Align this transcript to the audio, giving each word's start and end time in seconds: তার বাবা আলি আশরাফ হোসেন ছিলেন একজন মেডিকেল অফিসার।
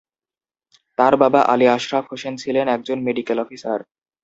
তার 0.97 1.13
বাবা 1.21 1.39
আলি 1.53 1.65
আশরাফ 1.69 2.05
হোসেন 2.11 2.33
ছিলেন 2.37 2.65
একজন 2.67 2.97
মেডিকেল 3.07 3.37
অফিসার। 3.39 3.79